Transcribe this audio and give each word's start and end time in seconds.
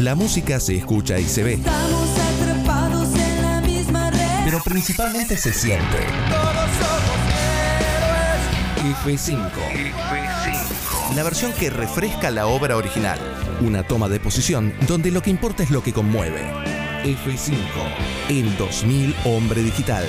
La 0.00 0.14
música 0.14 0.60
se 0.60 0.76
escucha 0.76 1.18
y 1.18 1.24
se 1.24 1.42
ve, 1.42 1.54
Estamos 1.54 2.08
atrapados 2.18 3.08
en 3.14 3.42
la 3.42 3.60
misma 3.60 4.10
red. 4.10 4.44
pero 4.44 4.60
principalmente 4.62 5.36
se 5.36 5.52
siente. 5.52 5.98
F5. 9.04 9.50
La 11.14 11.22
versión 11.22 11.52
que 11.52 11.70
refresca 11.70 12.30
la 12.30 12.46
obra 12.46 12.76
original. 12.76 13.18
Una 13.60 13.82
toma 13.82 14.08
de 14.08 14.20
posición 14.20 14.72
donde 14.86 15.10
lo 15.10 15.20
que 15.20 15.30
importa 15.30 15.62
es 15.62 15.70
lo 15.70 15.82
que 15.82 15.92
conmueve. 15.92 16.42
F5. 17.04 17.56
El 18.28 18.56
2000 18.56 19.14
Hombre 19.24 19.62
Digital. 19.62 20.04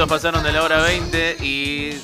Minutos 0.00 0.16
pasaron 0.16 0.42
de 0.42 0.52
la 0.52 0.62
hora 0.62 0.80
20 0.80 1.36
y. 1.44 2.00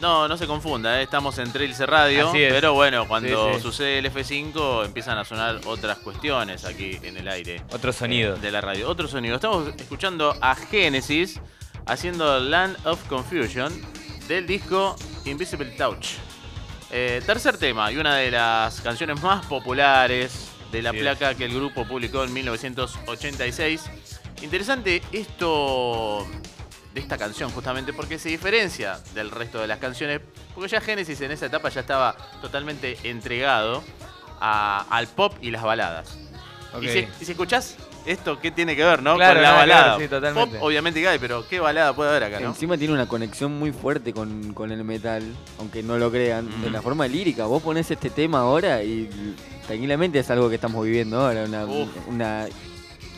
No, 0.00 0.26
no 0.26 0.36
se 0.36 0.48
confunda, 0.48 0.98
¿eh? 0.98 1.04
estamos 1.04 1.38
en 1.38 1.52
Trilce 1.52 1.86
Radio. 1.86 2.30
Pero 2.32 2.74
bueno, 2.74 3.06
cuando 3.06 3.50
Sí, 3.50 3.54
sí. 3.56 3.62
sucede 3.62 3.98
el 3.98 4.12
F5 4.12 4.84
empiezan 4.84 5.16
a 5.16 5.24
sonar 5.24 5.60
otras 5.64 5.98
cuestiones 5.98 6.64
aquí 6.64 6.98
en 7.04 7.16
el 7.16 7.28
aire 7.28 7.62
Otro 7.70 7.92
sonido. 7.92 8.34
de 8.36 8.50
la 8.50 8.60
radio. 8.60 8.88
Otro 8.90 9.06
sonido. 9.06 9.36
Estamos 9.36 9.68
escuchando 9.76 10.34
a 10.40 10.56
Genesis 10.56 11.40
haciendo 11.86 12.40
Land 12.40 12.84
of 12.84 13.00
Confusion 13.04 13.72
del 14.26 14.44
disco 14.44 14.96
Invisible 15.24 15.70
Touch. 15.78 16.14
Eh, 16.90 17.22
tercer 17.24 17.58
tema 17.58 17.92
y 17.92 17.96
una 17.96 18.16
de 18.16 18.32
las 18.32 18.80
canciones 18.80 19.22
más 19.22 19.46
populares 19.46 20.48
de 20.72 20.82
la 20.82 20.92
placa 20.92 21.36
que 21.36 21.44
el 21.44 21.54
grupo 21.54 21.86
publicó 21.86 22.24
en 22.24 22.32
1986. 22.32 23.84
Interesante 24.42 25.00
esto 25.12 26.26
de 26.96 27.02
esta 27.02 27.18
canción 27.18 27.50
justamente 27.50 27.92
porque 27.92 28.18
se 28.18 28.30
diferencia 28.30 28.98
del 29.14 29.30
resto 29.30 29.60
de 29.60 29.66
las 29.66 29.78
canciones, 29.78 30.22
porque 30.54 30.70
ya 30.70 30.80
Genesis 30.80 31.20
en 31.20 31.30
esa 31.30 31.44
etapa 31.44 31.68
ya 31.68 31.80
estaba 31.82 32.16
totalmente 32.40 32.96
entregado 33.04 33.84
a- 34.40 34.86
al 34.88 35.06
pop 35.06 35.34
y 35.42 35.50
las 35.50 35.62
baladas. 35.62 36.16
Y, 36.80 36.88
si, 36.88 36.98
y 37.20 37.24
si 37.26 37.32
escuchás 37.32 37.76
esto, 38.06 38.40
¿qué 38.40 38.50
tiene 38.50 38.74
que 38.74 38.82
ver, 38.82 39.02
no? 39.02 39.16
Claro, 39.16 39.34
Con 39.34 39.42
la 39.42 39.52
balada. 39.52 39.98
sí, 39.98 40.08
totalmente. 40.08 40.56
Pop, 40.56 40.62
obviamente 40.66 41.00
que 41.02 41.08
hay, 41.08 41.18
pero 41.18 41.46
¿qué 41.46 41.60
balada 41.60 41.94
puede 41.94 42.08
haber 42.10 42.24
acá, 42.24 42.40
no? 42.40 42.48
Encima 42.48 42.78
tiene 42.78 42.94
una 42.94 43.06
conexión 43.06 43.58
muy 43.58 43.72
fuerte 43.72 44.14
con, 44.14 44.54
con 44.54 44.72
el 44.72 44.82
metal, 44.82 45.22
aunque 45.58 45.82
no 45.82 45.98
lo 45.98 46.10
crean, 46.10 46.48
de 46.62 46.70
la 46.70 46.80
forma 46.80 47.06
lírica. 47.06 47.44
Vos 47.44 47.62
pones 47.62 47.90
este 47.90 48.08
tema 48.08 48.38
ahora 48.40 48.82
y 48.82 49.10
tranquilamente 49.66 50.18
es 50.18 50.30
algo 50.30 50.48
que 50.48 50.54
estamos 50.54 50.82
viviendo 50.82 51.20
ahora, 51.20 51.44
una, 51.44 51.64
Uf. 51.66 51.88
una 52.08 52.46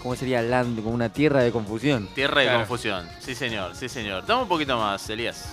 ¿cómo 0.02 0.14
sería? 0.16 0.42
Land, 0.42 0.82
como 0.82 0.90
una 0.94 1.08
tierra 1.12 1.42
de 1.42 1.50
confusión. 1.52 2.08
Tierra 2.14 2.40
de 2.40 2.46
Claro. 2.46 2.58
confusión. 2.60 3.08
Sí, 3.20 3.34
señor, 3.34 3.74
sí, 3.74 3.88
señor. 3.88 4.24
Dame 4.26 4.42
un 4.42 4.48
poquito 4.48 4.76
más, 4.78 5.08
Elías. 5.10 5.48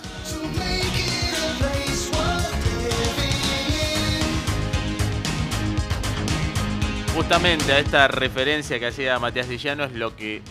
Justamente 7.15 7.71
a 7.71 7.79
esta 7.79 8.07
referencia 8.09 8.77
que 8.77 8.87
hacía 8.87 9.17
Matías 9.19 9.47
Villano 9.47 9.85
es 9.85 9.93
lo 9.93 10.15
que 10.15 10.41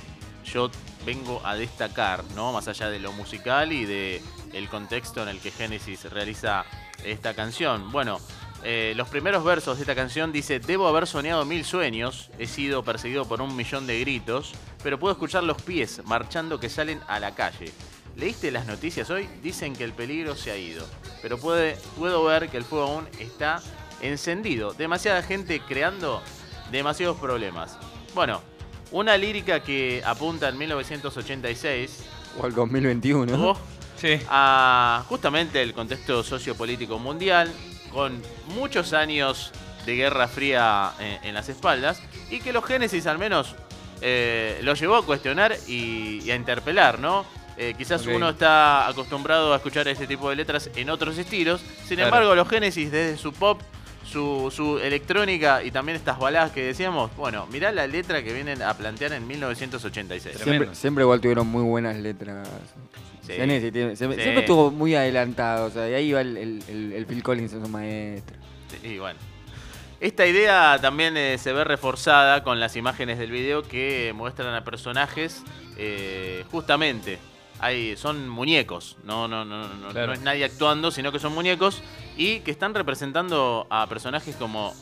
yo 0.46 0.70
vengo 1.04 1.42
a 1.44 1.56
destacar, 1.56 2.24
¿no? 2.34 2.52
Más 2.52 2.66
allá 2.68 2.88
de 2.88 2.98
lo 3.00 3.12
musical 3.12 3.70
y 3.72 3.84
de 3.84 4.22
el 4.54 4.68
contexto 4.70 5.22
en 5.22 5.28
el 5.28 5.40
que 5.40 5.50
Genesis 5.50 6.04
realiza 6.10 6.64
esta 7.04 7.34
canción. 7.34 7.92
Bueno, 7.92 8.18
eh, 8.64 8.94
los 8.96 9.08
primeros 9.08 9.44
versos 9.44 9.76
de 9.76 9.82
esta 9.82 9.94
canción 9.94 10.32
dice, 10.32 10.58
debo 10.58 10.88
haber 10.88 11.06
soñado 11.06 11.44
mil 11.44 11.64
sueños, 11.64 12.30
he 12.38 12.46
sido 12.46 12.82
perseguido 12.82 13.26
por 13.26 13.42
un 13.42 13.54
millón 13.54 13.86
de 13.86 14.00
gritos, 14.00 14.52
pero 14.82 14.98
puedo 14.98 15.12
escuchar 15.12 15.44
los 15.44 15.60
pies 15.62 16.00
marchando 16.04 16.58
que 16.58 16.68
salen 16.70 17.00
a 17.06 17.20
la 17.20 17.34
calle. 17.34 17.70
¿Leíste 18.16 18.50
las 18.50 18.66
noticias 18.66 19.10
hoy? 19.10 19.28
Dicen 19.42 19.74
que 19.74 19.84
el 19.84 19.92
peligro 19.92 20.34
se 20.36 20.50
ha 20.50 20.56
ido, 20.56 20.86
pero 21.20 21.36
puede, 21.38 21.76
puedo 21.98 22.24
ver 22.24 22.48
que 22.48 22.56
el 22.56 22.64
fuego 22.64 22.84
aún 22.86 23.08
está 23.18 23.60
encendido. 24.00 24.72
Demasiada 24.72 25.22
gente 25.22 25.60
creando 25.60 26.22
demasiados 26.70 27.18
problemas. 27.18 27.76
Bueno, 28.14 28.40
una 28.92 29.16
lírica 29.16 29.60
que 29.60 30.02
apunta 30.06 30.48
en 30.48 30.56
1986 30.58 32.04
O 32.40 32.44
al 32.46 32.54
2021. 32.54 33.50
oh, 33.50 33.56
Sí. 33.96 34.20
a 34.28 35.04
justamente 35.08 35.62
el 35.62 35.72
contexto 35.72 36.22
sociopolítico 36.22 36.98
mundial, 36.98 37.50
con 37.94 38.20
muchos 38.48 38.92
años 38.92 39.52
de 39.86 39.96
Guerra 39.96 40.28
Fría 40.28 40.92
en, 40.98 41.28
en 41.28 41.34
las 41.34 41.48
espaldas, 41.48 42.02
y 42.30 42.40
que 42.40 42.52
los 42.52 42.64
Génesis 42.64 43.06
al 43.06 43.16
menos 43.18 43.54
eh, 44.02 44.58
lo 44.62 44.74
llevó 44.74 44.96
a 44.96 45.06
cuestionar 45.06 45.56
y, 45.66 46.20
y 46.24 46.30
a 46.30 46.34
interpelar, 46.34 46.98
¿no? 46.98 47.24
Eh, 47.56 47.72
quizás 47.78 48.04
uno 48.06 48.30
está 48.30 48.88
acostumbrado 48.88 49.52
a 49.52 49.56
escuchar 49.56 49.86
este 49.86 50.08
tipo 50.08 50.28
de 50.28 50.34
letras 50.36 50.68
en 50.74 50.90
otros 50.90 51.16
estilos, 51.16 51.60
sin 51.86 51.96
Claro. 51.96 52.04
embargo 52.08 52.34
los 52.34 52.48
Génesis 52.48 52.90
desde 52.90 53.16
su 53.16 53.32
pop, 53.32 53.60
su, 54.14 54.48
su 54.54 54.78
electrónica 54.78 55.62
y 55.64 55.72
también 55.72 55.96
estas 55.96 56.18
baladas 56.20 56.52
que 56.52 56.62
decíamos, 56.62 57.10
bueno, 57.16 57.46
mirá 57.50 57.72
la 57.72 57.86
letra 57.88 58.22
que 58.22 58.32
vienen 58.32 58.62
a 58.62 58.72
plantear 58.74 59.12
en 59.12 59.26
1986. 59.26 60.36
Tremendo. 60.36 60.44
Siempre, 60.64 60.74
siempre 60.80 61.02
igual 61.02 61.20
tuvieron 61.20 61.48
muy 61.48 61.64
buenas 61.64 61.96
letras. 61.96 62.48
Sí. 63.26 63.32
Siempre, 63.32 63.60
Sí. 63.96 63.96
siempre 63.96 64.40
estuvo 64.40 64.70
muy 64.70 64.94
adelantado, 64.94 65.66
o 65.66 65.70
sea, 65.70 65.88
y 65.90 65.94
ahí 65.94 66.12
va 66.12 66.20
el, 66.20 66.36
el- 66.36 66.62
el- 66.68 66.92
el 66.92 67.06
Phil 67.06 67.22
Collins 67.24 67.52
en 67.54 67.62
su 67.64 67.68
maestro. 67.68 68.36
Y 68.84 68.98
bueno. 68.98 69.18
Esta 70.00 70.26
idea 70.26 70.78
también 70.80 71.16
eh, 71.16 71.36
se 71.38 71.52
ve 71.52 71.64
reforzada 71.64 72.42
con 72.44 72.60
las 72.60 72.76
imágenes 72.76 73.18
del 73.18 73.30
video 73.32 73.62
que 73.62 74.12
muestran 74.14 74.54
a 74.54 74.62
personajes 74.62 75.42
eh, 75.76 76.44
justamente. 76.52 77.18
Hay, 77.60 77.96
son 77.96 78.28
muñecos, 78.28 78.96
no, 79.04 79.26
no, 79.28 79.44
no, 79.44 79.66
no, 79.68 79.88
Claro. 79.90 80.08
no 80.08 80.12
es 80.12 80.20
nadie 80.20 80.44
actuando, 80.44 80.90
sino 80.90 81.10
que 81.12 81.18
son 81.18 81.32
muñecos 81.34 81.82
y 82.16 82.40
que 82.40 82.50
están 82.50 82.74
representando 82.74 83.66
a 83.70 83.86
personajes 83.86 84.36
como 84.36 84.72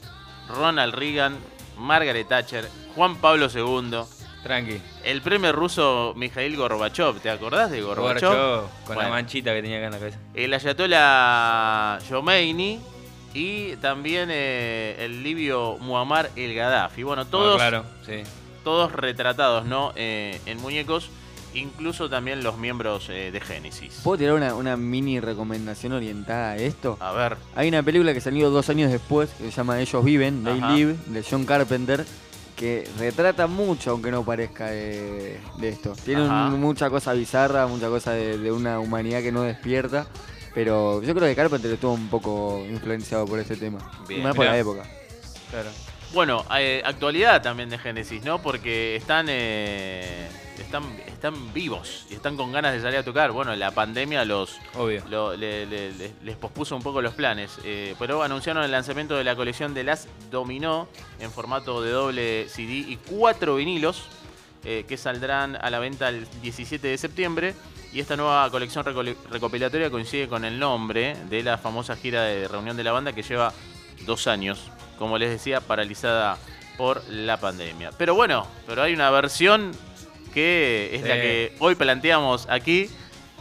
Ronald 0.49 0.95
Reagan, 0.95 1.37
Margaret 1.79 2.29
Thatcher, 2.29 2.69
Juan 2.95 3.17
Pablo 3.17 3.49
II, 3.53 3.99
Tranqui. 4.43 4.81
el 5.05 5.23
premio 5.23 5.53
ruso 5.53 6.13
Mikhail 6.17 6.57
Gorbachev. 6.57 7.21
¿Te 7.21 7.31
acordás 7.31 7.71
de 7.71 7.81
Gorbachev? 7.81 8.29
Gorbachev, 8.29 8.61
con 8.87 8.95
Bueno. 8.97 9.03
la 9.03 9.09
manchita 9.09 9.55
que 9.55 9.63
tenía 9.63 9.79
acá 9.79 9.87
en 9.87 9.93
la 9.93 9.99
cabeza. 9.99 10.19
El 10.35 10.53
Ayatollah 10.53 11.99
Khomeini 12.09 12.81
y 13.35 13.77
también 13.77 14.29
eh, 14.31 14.97
el 15.01 15.23
libio 15.23 15.79
Muammar 15.81 16.31
el 16.37 16.55
Gaddafi. 16.55 17.03
Bueno, 17.03 17.25
todos, 17.27 17.55
Ah, 17.55 17.69
claro, 17.69 17.85
sí. 18.05 18.23
todos 18.65 18.93
retratados 18.93 19.65
¿no? 19.65 19.93
Eh, 19.97 20.39
en 20.47 20.61
muñecos, 20.61 21.09
incluso 21.55 22.09
también 22.09 22.43
los 22.43 22.57
miembros 22.59 23.09
eh, 23.11 23.31
de 23.33 23.41
Génesis. 23.41 24.01
¿Puedo 24.03 24.19
tirar 24.19 24.35
una, 24.35 24.55
una 24.55 24.77
mini 24.77 25.21
recomendación 25.21 25.93
orientada 25.93 26.53
a 26.53 26.57
esto? 26.57 26.97
A 27.01 27.13
ver, 27.13 27.37
Hay 27.55 27.69
una 27.69 27.83
película 27.83 28.13
que 28.15 28.21
salió 28.21 28.51
dos 28.51 28.69
años 28.71 28.91
después 28.91 29.31
que 29.31 29.45
se 29.45 29.51
llama 29.51 29.81
Ellos 29.81 30.05
Viven, 30.05 30.45
They 30.45 30.59
Ajá. 30.59 30.73
Live, 30.75 30.97
de 31.07 31.25
John 31.29 31.45
Carpenter, 31.45 32.05
que 32.57 32.89
retrata 32.99 33.47
mucho, 33.47 33.93
aunque 33.93 34.11
no 34.11 34.25
parezca 34.25 34.67
de, 34.71 35.41
de 35.59 35.69
esto. 35.69 35.95
Tiene 36.05 36.23
un- 36.23 36.61
mucha 36.61 36.91
cosa 36.91 37.13
bizarra, 37.13 37.67
mucha 37.67 37.89
cosa 37.89 38.13
de, 38.13 38.39
de 38.39 38.53
una 38.53 38.79
humanidad 38.79 39.21
que 39.23 39.33
no 39.33 39.43
despierta, 39.43 40.07
pero 40.55 41.03
yo 41.03 41.15
creo 41.15 41.27
que 41.29 41.35
Carpenter 41.35 41.73
estuvo 41.73 41.93
un 41.95 42.09
poco 42.09 42.63
influenciado 42.71 43.25
por 43.27 43.39
este 43.39 43.57
tema. 43.57 43.79
Bien. 44.07 44.21
Y 44.21 44.23
más 44.25 44.35
por 44.37 44.45
la 44.45 44.59
época. 44.59 44.83
Claro. 45.51 45.71
bueno, 46.15 46.45
eh, 46.59 46.83
actualidad 46.85 47.43
también 47.43 47.69
de 47.71 47.79
Génesis, 47.79 48.23
¿no? 48.23 48.41
Porque 48.41 48.97
están, 48.97 49.27
eh, 49.31 50.29
están, 50.63 50.85
están 51.07 51.53
vivos 51.53 52.07
y 52.11 52.15
están 52.15 52.37
con 52.37 52.51
ganas 52.53 52.73
de 52.73 52.81
salir 52.81 52.99
a 52.99 53.03
tocar. 53.05 53.31
Bueno, 53.33 53.55
la 53.55 53.71
pandemia 53.71 54.25
los, 54.25 54.59
Obvio. 54.75 55.03
lo- 55.09 55.37
le- 55.37 55.67
le- 55.67 55.93
le- 55.93 56.13
les 56.23 56.37
pospuso 56.37 56.75
un 56.77 56.83
poco 56.83 57.01
los 57.03 57.15
planes. 57.15 57.59
eh, 57.65 57.95
pero 57.99 58.23
anunciaron 58.23 58.65
el 58.65 58.71
lanzamiento 58.71 59.15
de 59.17 59.25
la 59.25 59.37
colección 59.37 59.75
de 59.75 59.85
las 59.85 60.09
Dominó 60.31 60.89
en 61.21 61.31
formato 61.31 61.83
de 61.83 61.91
doble 61.91 62.49
CD 62.49 62.73
y 62.73 62.97
cuatro 63.09 63.57
vinilos 63.57 64.05
eh, 64.65 64.85
que 64.89 64.97
saldrán 64.97 65.57
a 65.57 65.71
la 65.71 65.79
venta 65.81 66.09
el 66.09 66.27
17 66.41 66.87
de 66.89 66.97
septiembre. 66.99 67.55
Y 67.93 68.01
esta 68.01 68.17
nueva 68.17 68.49
colección 68.51 68.85
recopilatoria 69.31 69.91
coincide 69.91 70.27
con 70.29 70.45
el 70.47 70.59
nombre 70.59 71.15
de 71.29 71.43
la 71.43 71.59
famosa 71.59 71.95
gira 71.97 72.23
de 72.23 72.49
reunión 72.49 72.77
de 72.77 72.85
la 72.85 72.93
banda 72.93 73.13
que 73.13 73.23
lleva 73.23 73.53
dos 74.07 74.27
años, 74.27 74.71
como 74.99 75.19
les 75.19 75.29
decía, 75.31 75.61
paralizada 75.61 76.39
por 76.79 77.03
la 77.11 77.37
pandemia. 77.39 77.91
Pero 77.99 78.15
bueno, 78.15 78.47
pero 78.67 78.83
hay 78.83 78.95
una 78.95 79.11
versión 79.11 79.73
que 80.33 80.91
es 80.95 81.03
la 81.03 81.15
que 81.15 81.55
hoy 81.59 81.75
planteamos 81.75 82.47
aquí 82.49 82.89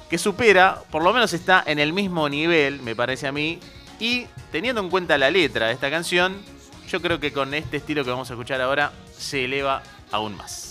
que 0.10 0.18
supera, 0.18 0.82
por 0.92 1.04
lo 1.04 1.14
menos 1.14 1.32
está 1.32 1.64
en 1.66 1.80
el 1.80 1.94
mismo 1.94 2.28
nivel, 2.28 2.82
me 2.82 2.96
parece 2.96 3.28
a 3.28 3.32
mí, 3.32 3.60
y 3.98 4.26
teniendo 4.52 4.82
en 4.82 4.90
cuenta 4.90 5.18
la 5.18 5.32
letra 5.32 5.68
de 5.68 5.74
esta 5.74 5.90
canción, 5.90 6.42
yo 6.90 7.02
creo 7.02 7.22
que 7.22 7.32
con 7.32 7.54
este 7.54 7.78
estilo 7.78 8.04
que 8.04 8.10
vamos 8.10 8.30
a 8.30 8.34
escuchar 8.34 8.60
ahora 8.60 8.92
se 9.18 9.46
eleva 9.46 9.84
aún 10.12 10.36
más. 10.36 10.71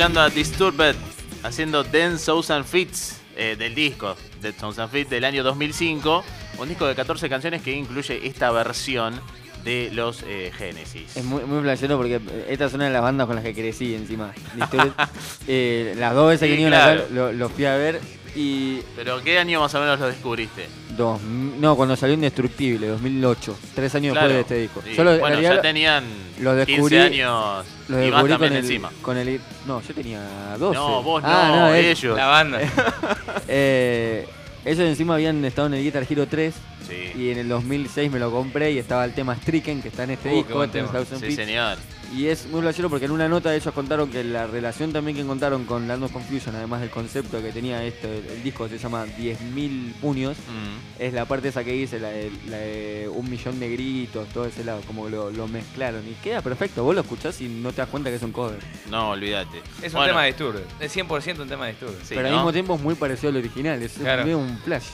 Escuchando 0.00 0.22
a 0.22 0.30
Disturbed 0.30 0.94
haciendo 1.42 1.84
Dance 1.84 2.24
Souls 2.24 2.50
and 2.50 2.64
Fits 2.64 3.20
eh, 3.36 3.54
del 3.58 3.74
disco 3.74 4.16
Dead 4.40 4.54
Sounds 4.58 4.78
and 4.78 4.90
Fits 4.90 5.10
del 5.10 5.26
año 5.26 5.44
2005. 5.44 6.24
Un 6.56 6.68
disco 6.70 6.86
de 6.86 6.94
14 6.94 7.28
canciones 7.28 7.60
que 7.60 7.72
incluye 7.72 8.26
esta 8.26 8.50
versión 8.50 9.20
de 9.62 9.90
los 9.92 10.22
eh, 10.26 10.52
Genesis. 10.56 11.18
Es 11.18 11.22
muy, 11.22 11.44
muy 11.44 11.60
flashero 11.60 11.98
porque 11.98 12.18
esta 12.48 12.64
es 12.64 12.72
una 12.72 12.86
de 12.86 12.92
las 12.92 13.02
bandas 13.02 13.26
con 13.26 13.36
las 13.36 13.44
que 13.44 13.52
crecí 13.52 13.94
encima. 13.94 14.32
Eh, 15.46 15.94
las 15.98 16.14
dos 16.14 16.30
veces 16.30 16.48
Sí, 16.48 16.56
que 16.56 16.66
claro. 16.68 17.02
acá 17.02 17.10
lo, 17.12 17.32
lo 17.34 17.50
fui 17.50 17.66
a 17.66 17.76
ver 17.76 18.00
y... 18.34 18.80
Pero 18.96 19.22
¿qué 19.22 19.38
año 19.38 19.60
más 19.60 19.74
o 19.74 19.80
menos 19.80 20.00
lo 20.00 20.06
descubriste? 20.06 20.66
Dos, 21.00 21.20
no, 21.22 21.76
cuando 21.76 21.96
salió 21.96 22.12
Indestructible, 22.14 22.88
2008. 22.88 23.58
Tres 23.74 23.94
años 23.94 24.12
Claro. 24.12 24.28
después 24.28 24.48
de 24.50 24.64
este 24.64 24.80
disco. 24.80 24.82
Y, 24.92 24.94
Yo 24.96 25.02
en 25.02 25.20
bueno, 25.20 25.26
realidad 25.36 25.54
ya 25.56 25.62
tenían 25.62 26.04
lo 26.40 26.50
15 26.66 26.72
descubrí- 26.72 26.98
años 27.00 27.66
lo 27.88 28.04
y 28.06 28.10
más 28.10 28.20
también 28.20 28.38
con 28.38 28.52
el, 28.52 28.56
encima. 28.58 28.90
con 29.00 29.16
el... 29.16 29.40
No, 29.66 29.80
yo 29.80 29.94
tenía 29.94 30.20
12. 30.58 30.74
No, 30.78 31.02
vos 31.02 31.22
Ah, 31.24 31.52
no, 31.56 31.74
él. 31.74 31.86
ellos. 31.86 32.16
La 32.16 32.26
banda. 32.26 32.60
Eh, 33.48 34.26
ellos 34.64 34.80
encima 34.80 35.14
habían 35.14 35.42
estado 35.44 35.68
en 35.68 35.74
el 35.74 35.82
Guitar 35.82 36.06
Hero 36.08 36.26
3 36.28 36.54
Sí, 36.86 37.12
y 37.18 37.30
en 37.30 37.38
el 37.38 37.48
2006 37.48 38.10
me 38.12 38.18
lo 38.18 38.30
compré 38.30 38.72
y 38.72 38.78
estaba 38.78 39.04
el 39.04 39.12
tema 39.14 39.34
Stricken 39.36 39.80
que 39.80 39.88
está 39.88 40.04
en 40.04 40.10
este 40.10 40.28
Uh, 40.28 40.32
qué 40.32 40.36
disco, 40.38 40.54
buen 40.54 40.70
Ten 40.70 40.86
tema. 40.86 40.98
Thousand 40.98 41.24
sí, 41.24 41.32
señor. 41.32 41.78
Y 42.12 42.26
es 42.26 42.46
muy 42.48 42.60
flashero 42.60 42.90
porque 42.90 43.04
en 43.04 43.12
una 43.12 43.28
nota 43.28 43.54
ellos 43.54 43.72
contaron 43.72 44.10
que 44.10 44.24
la 44.24 44.46
relación 44.48 44.92
también 44.92 45.14
que 45.16 45.22
encontraron 45.22 45.64
con 45.64 45.86
Land 45.86 46.02
of 46.02 46.12
Confusion, 46.12 46.56
además 46.56 46.80
del 46.80 46.90
concepto 46.90 47.40
que 47.40 47.52
tenía 47.52 47.84
este, 47.84 48.18
el 48.18 48.42
disco 48.42 48.64
que 48.64 48.70
se 48.70 48.78
llama 48.78 49.06
10.000 49.06 49.92
puños, 50.00 50.36
Mm. 50.38 51.00
es 51.02 51.12
la 51.12 51.24
parte 51.26 51.48
esa 51.48 51.62
que 51.62 51.72
dice, 51.72 52.00
la 52.00 52.08
de, 52.08 52.32
la 52.48 52.56
de 52.58 53.08
un 53.14 53.30
millón 53.30 53.60
de 53.60 53.70
gritos, 53.70 54.28
todo 54.30 54.44
ese 54.46 54.64
lado, 54.64 54.80
como 54.88 55.08
lo, 55.08 55.30
lo 55.30 55.46
mezclaron. 55.46 56.02
Y 56.08 56.14
queda 56.14 56.42
perfecto, 56.42 56.82
vos 56.82 56.94
lo 56.96 57.02
escuchás 57.02 57.40
y 57.40 57.48
no 57.48 57.70
te 57.70 57.76
das 57.78 57.88
cuenta 57.88 58.10
que 58.10 58.16
es 58.16 58.22
un 58.22 58.32
cover. 58.32 58.58
No, 58.90 59.10
olvídate. 59.10 59.58
Es 59.80 59.92
un 59.92 59.98
Bueno, 60.00 60.06
tema 60.08 60.22
de 60.22 60.26
Disturbed. 60.28 60.62
Es 60.80 60.96
100% 60.96 61.42
un 61.42 61.48
tema 61.48 61.66
de 61.66 61.72
Disturbed. 61.72 61.98
Sí, 62.02 62.14
Pero 62.16 62.26
al 62.26 62.34
mismo 62.34 62.52
tiempo 62.52 62.74
es 62.74 62.80
muy 62.82 62.96
parecido 62.96 63.30
al 63.30 63.36
original, 63.36 63.80
es 63.82 63.92
Claro. 63.92 64.24
medio 64.24 64.38
un 64.38 64.58
flash. 64.58 64.86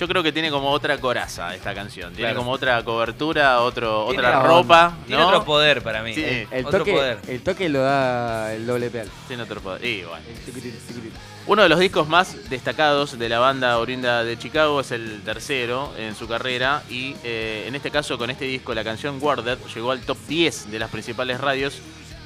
Yo 0.00 0.08
creo 0.08 0.22
que 0.22 0.32
tiene 0.32 0.50
como 0.50 0.70
otra 0.70 0.96
coraza 0.96 1.54
esta 1.54 1.74
canción. 1.74 2.14
Tiene 2.14 2.30
Claro. 2.30 2.38
como 2.38 2.52
otra 2.52 2.82
cobertura, 2.82 3.60
otro, 3.60 4.06
Tiene 4.08 4.20
otra 4.26 4.38
la 4.38 4.42
ropa. 4.46 4.96
Tiene 5.06 5.20
¿no? 5.20 5.28
otro 5.28 5.44
poder 5.44 5.82
para 5.82 6.02
mí. 6.02 6.14
Sí. 6.14 6.22
Eh, 6.24 6.48
El 6.50 6.64
otro 6.64 6.78
toque, 6.78 6.92
poder. 6.94 7.18
el 7.28 7.42
toque 7.42 7.68
lo 7.68 7.82
da 7.82 8.54
el 8.54 8.66
doble 8.66 8.88
pedal. 8.88 9.10
Tiene 9.28 9.42
otro 9.42 9.60
poder. 9.60 9.84
Y 9.84 10.04
bueno. 10.04 10.24
El 10.26 10.36
tiquirit, 10.42 10.74
tiquirit. 10.86 11.12
Uno 11.46 11.62
de 11.64 11.68
los 11.68 11.78
discos 11.78 12.08
más 12.08 12.48
destacados 12.48 13.18
de 13.18 13.28
la 13.28 13.40
banda 13.40 13.76
oriunda 13.76 14.24
de 14.24 14.38
Chicago 14.38 14.80
es 14.80 14.90
el 14.90 15.20
tercero 15.22 15.92
en 15.98 16.14
su 16.14 16.26
carrera 16.26 16.82
y 16.88 17.14
eh, 17.22 17.64
en 17.66 17.74
este 17.74 17.90
caso 17.90 18.16
con 18.16 18.30
este 18.30 18.46
disco 18.46 18.72
la 18.74 18.84
canción 18.84 19.18
Worded 19.20 19.58
llegó 19.74 19.90
al 19.90 20.00
top 20.00 20.16
10 20.28 20.70
de 20.70 20.78
las 20.78 20.88
principales 20.90 21.38
radios 21.38 21.78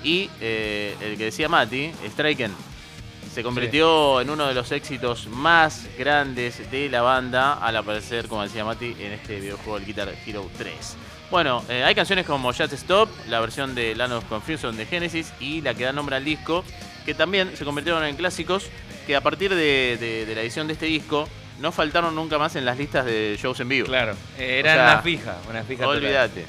y 0.04 0.30
eh, 0.40 0.94
el 1.00 1.16
que 1.18 1.24
decía 1.24 1.48
Mati, 1.48 1.90
Striken, 2.10 2.52
se 3.34 3.42
convirtió 3.42 4.20
en 4.20 4.30
uno 4.30 4.46
de 4.46 4.54
los 4.54 4.70
éxitos 4.72 5.26
más 5.26 5.86
grandes 5.98 6.70
de 6.70 6.88
la 6.88 7.02
banda 7.02 7.54
al 7.54 7.76
aparecer, 7.76 8.28
como 8.28 8.42
decía 8.42 8.64
Mati, 8.64 8.94
en 9.00 9.12
este 9.12 9.40
videojuego 9.40 9.76
el 9.78 9.84
Guitar 9.84 10.14
Hero 10.26 10.48
3. 10.56 10.74
Bueno, 11.30 11.64
eh, 11.68 11.82
hay 11.82 11.94
canciones 11.94 12.26
como 12.26 12.52
Just 12.52 12.72
Stop, 12.74 13.08
la 13.28 13.40
versión 13.40 13.74
de 13.74 13.94
Land 13.96 14.12
of 14.12 14.24
Confusion 14.26 14.76
de 14.76 14.86
Genesis 14.86 15.32
y 15.40 15.62
la 15.62 15.74
que 15.74 15.84
da 15.84 15.92
nombre 15.92 16.14
al 16.16 16.24
disco, 16.24 16.62
que 17.04 17.14
también 17.14 17.56
se 17.56 17.64
convirtieron 17.64 18.04
en 18.04 18.14
clásicos, 18.16 18.68
que 19.06 19.16
a 19.16 19.20
partir 19.20 19.50
de, 19.54 19.96
de- 19.98 20.26
de 20.26 20.34
la 20.34 20.42
edición 20.42 20.66
de 20.68 20.74
este 20.74 20.86
disco 20.86 21.28
no 21.60 21.72
faltaron 21.72 22.14
nunca 22.14 22.38
más 22.38 22.54
en 22.56 22.64
las 22.64 22.78
listas 22.78 23.04
de 23.04 23.36
shows 23.40 23.58
en 23.60 23.68
vivo. 23.68 23.86
Claro. 23.88 24.14
Eh, 24.38 24.60
Era 24.60 24.72
O 24.72 24.74
sea, 24.76 24.84
una 24.92 25.02
fija. 25.02 25.36
Una 25.50 25.62
fija. 25.64 25.88
Olvídate. 25.88 26.46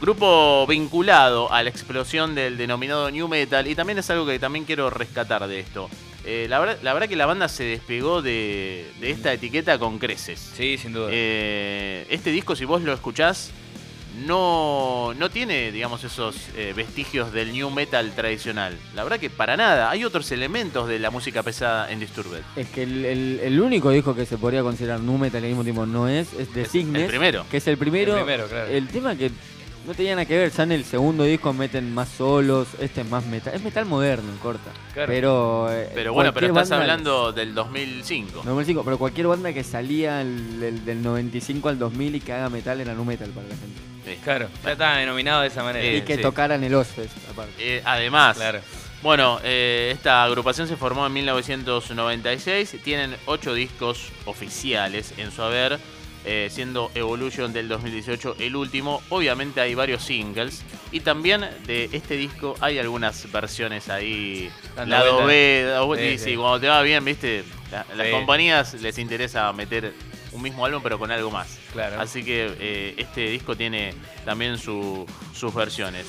Grupo 0.00 0.66
vinculado 0.66 1.50
a 1.50 1.62
la 1.62 1.70
explosión 1.70 2.34
del 2.34 2.56
denominado 2.58 3.10
New 3.10 3.28
Metal 3.28 3.66
y 3.66 3.74
también 3.74 3.98
es 3.98 4.10
algo 4.10 4.26
que 4.26 4.38
también 4.38 4.64
quiero 4.66 4.90
rescatar 4.90 5.46
de 5.46 5.60
esto. 5.60 5.88
Eh, 6.26 6.46
la, 6.48 6.58
verdad, 6.58 6.78
la 6.82 6.92
verdad 6.92 7.08
que 7.08 7.14
la 7.16 7.26
banda 7.26 7.48
se 7.48 7.62
despegó 7.64 8.20
de, 8.20 8.84
de 9.00 9.10
esta 9.12 9.32
etiqueta 9.32 9.78
con 9.78 9.98
creces. 9.98 10.40
Sí, 10.56 10.76
sin 10.76 10.92
duda. 10.92 11.08
Eh, 11.12 12.04
este 12.10 12.30
disco, 12.32 12.56
si 12.56 12.64
vos 12.64 12.82
lo 12.82 12.92
escuchás, 12.92 13.50
no, 14.26 15.12
no 15.18 15.30
tiene, 15.30 15.70
digamos, 15.72 16.02
esos 16.02 16.36
eh, 16.56 16.72
vestigios 16.74 17.32
del 17.32 17.52
new 17.52 17.70
metal 17.70 18.12
tradicional. 18.16 18.76
La 18.94 19.04
verdad 19.04 19.20
que 19.20 19.28
para 19.30 19.56
nada. 19.56 19.90
Hay 19.90 20.04
otros 20.04 20.30
elementos 20.32 20.88
de 20.88 20.98
la 20.98 21.10
música 21.10 21.42
pesada 21.42 21.90
en 21.92 22.00
Disturbed. 22.00 22.40
Es 22.56 22.68
que 22.68 22.82
el, 22.84 23.04
el- 23.04 23.40
el 23.44 23.60
único 23.60 23.90
disco 23.90 24.14
que 24.14 24.24
se 24.26 24.38
podría 24.38 24.62
considerar 24.62 25.00
nu 25.00 25.18
metal 25.18 25.42
al 25.42 25.48
mismo 25.48 25.64
tiempo 25.64 25.84
no 25.86 26.08
es, 26.08 26.32
es 26.32 26.52
de 26.54 26.62
Es 26.62 26.68
Signes. 26.70 27.02
el 27.02 27.08
primero. 27.08 27.44
Que 27.50 27.58
es 27.58 27.66
el 27.68 27.76
primero. 27.76 28.16
El 28.16 28.24
primero, 28.24 28.48
claro. 28.48 28.68
El 28.70 28.88
tema 28.88 29.16
que 29.16 29.30
no 29.86 29.94
tenía 29.94 30.14
nada 30.14 30.24
que 30.26 30.36
ver, 30.36 30.50
ya 30.50 30.62
en 30.64 30.72
el 30.72 30.84
segundo 30.84 31.24
disco 31.24 31.52
meten 31.52 31.94
más 31.94 32.08
solos, 32.08 32.68
este 32.80 33.02
es 33.02 33.08
más 33.08 33.24
metal. 33.26 33.54
Es 33.54 33.62
metal 33.62 33.84
moderno, 33.86 34.30
en 34.32 34.38
corta. 34.38 34.70
Claro. 34.92 35.06
Pero. 35.12 35.68
eh, 35.72 35.90
Pero 35.94 36.12
bueno, 36.12 36.32
pero 36.34 36.48
estás 36.48 36.68
banda- 36.70 36.82
hablando 36.82 37.32
del 37.32 37.54
2005. 37.54 38.42
95, 38.44 38.82
pero 38.84 38.98
cualquier 38.98 39.28
banda 39.28 39.52
que 39.52 39.62
salía 39.64 40.20
el- 40.20 40.62
el- 40.62 40.84
del 40.84 41.02
95 41.02 41.68
al 41.68 41.78
2000 41.78 42.16
y 42.16 42.20
que 42.20 42.32
haga 42.32 42.48
metal 42.50 42.80
era 42.80 42.94
nu 42.94 43.04
metal 43.04 43.30
para 43.30 43.46
la 43.48 43.54
gente. 43.56 43.80
Sí. 44.04 44.18
Claro. 44.22 44.48
Ya 44.64 44.72
estaba 44.72 44.96
denominado 44.98 45.42
de 45.42 45.48
esa 45.48 45.62
manera. 45.62 45.84
Eh, 45.84 45.98
y 45.98 46.02
que 46.02 46.16
sí. 46.16 46.22
tocaran 46.22 46.62
el 46.62 46.74
Ozfest, 46.74 47.16
aparte. 47.30 47.52
Eh, 47.58 47.82
además, 47.84 48.36
Claro. 48.36 48.60
Bueno, 49.02 49.38
eh, 49.44 49.90
esta 49.94 50.24
agrupación 50.24 50.66
se 50.66 50.76
formó 50.76 51.06
en 51.06 51.12
1996, 51.12 52.76
tienen 52.82 53.14
ocho 53.26 53.54
discos 53.54 54.08
oficiales 54.24 55.12
en 55.18 55.30
su 55.30 55.42
haber, 55.42 55.78
eh, 56.26 56.48
siendo 56.50 56.90
Evolution 56.94 57.52
del 57.52 57.68
2018 57.68 58.36
el 58.40 58.56
último. 58.56 59.00
Obviamente 59.08 59.60
hay 59.60 59.74
varios 59.74 60.02
singles 60.02 60.62
y 60.92 61.00
también 61.00 61.48
de 61.66 61.88
este 61.92 62.16
disco 62.16 62.54
hay 62.60 62.78
algunas 62.78 63.30
versiones 63.32 63.88
ahí, 63.88 64.50
B, 65.26 65.72
Sí, 65.96 66.02
y 66.02 66.18
sí, 66.18 66.24
sí. 66.30 66.36
cuando 66.36 66.60
te 66.60 66.68
va 66.68 66.82
bien, 66.82 67.04
viste, 67.04 67.44
La- 67.70 67.84
las 67.96 68.06
Sí. 68.06 68.12
compañías 68.12 68.74
les 68.74 68.96
interesa 68.98 69.52
meter 69.52 69.92
un 70.30 70.40
mismo 70.40 70.64
álbum 70.64 70.80
pero 70.84 71.00
con 71.00 71.10
algo 71.10 71.32
más. 71.32 71.58
Claro. 71.72 72.00
Así 72.00 72.22
que 72.22 72.54
eh, 72.60 72.94
este 72.96 73.28
disco 73.28 73.56
tiene 73.56 73.92
también 74.24 74.56
su- 74.56 75.04
sus 75.34 75.52
versiones. 75.52 76.06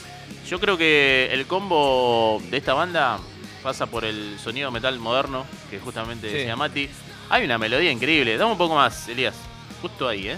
Yo 0.47 0.59
creo 0.59 0.77
que 0.77 1.29
el 1.31 1.47
combo 1.47 2.39
de 2.51 2.57
esta 2.57 2.75
banda 2.75 3.19
pasa 3.63 3.87
por 3.87 4.05
el 4.05 4.37
sonido 4.39 4.69
metal 4.69 4.99
moderno, 4.99 5.47
que 5.71 5.79
justamente 5.79 6.29
Sí. 6.29 6.35
decía 6.35 6.55
Mati. 6.55 6.89
Hay 7.29 7.43
una 7.43 7.57
melodía 7.57 7.91
increíble. 7.91 8.37
Dame 8.37 8.51
un 8.51 8.57
poco 8.59 8.75
más, 8.75 9.09
Elías. 9.09 9.33
Justo 9.81 10.07
ahí, 10.07 10.29
¿eh? 10.29 10.37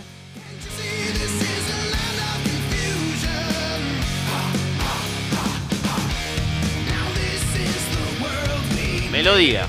Melodía, 9.12 9.66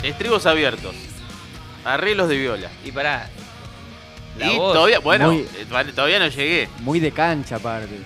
Sí. 0.00 0.06
estribos 0.08 0.46
abiertos, 0.46 0.94
arreglos 1.84 2.28
de 2.28 2.36
viola. 2.36 2.70
Y 2.84 2.92
pará. 2.92 3.28
La 4.38 4.52
y 4.52 4.56
voz. 4.56 4.72
todavía, 4.74 4.98
bueno, 5.00 5.32
muy- 5.32 5.42
eh, 5.42 5.66
todavía 5.94 6.18
no 6.18 6.28
llegué. 6.28 6.68
Muy 6.80 6.98
de 7.00 7.12
cancha, 7.12 7.56
aparte. 7.56 7.98